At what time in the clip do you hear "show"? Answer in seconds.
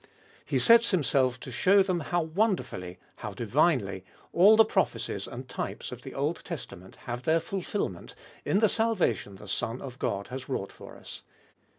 1.51-1.83